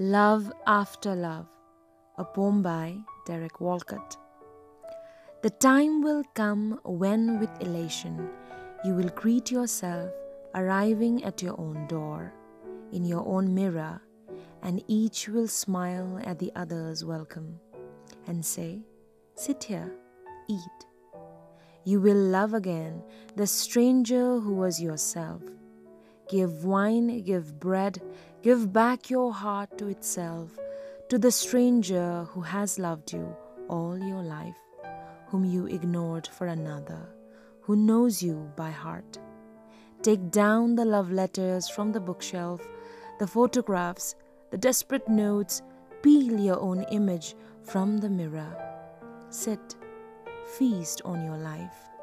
[0.00, 1.46] Love After Love,
[2.18, 2.96] a poem by
[3.26, 4.16] Derek Walcott.
[5.42, 8.28] The time will come when, with elation,
[8.84, 10.10] you will greet yourself
[10.52, 12.34] arriving at your own door,
[12.90, 14.02] in your own mirror,
[14.64, 17.60] and each will smile at the other's welcome
[18.26, 18.80] and say,
[19.36, 19.92] Sit here,
[20.48, 20.86] eat.
[21.84, 23.00] You will love again
[23.36, 25.40] the stranger who was yourself
[26.28, 28.00] Give wine, give bread,
[28.44, 30.50] give back your heart to itself,
[31.08, 33.34] to the stranger who has loved you
[33.70, 34.58] all your life,
[35.28, 37.08] whom you ignored for another,
[37.62, 39.18] who knows you by heart.
[40.02, 42.60] Take down the love letters from the bookshelf,
[43.18, 44.14] the photographs,
[44.50, 45.62] the desperate notes,
[46.02, 48.54] peel your own image from the mirror.
[49.30, 49.74] Sit,
[50.58, 51.93] feast on your life.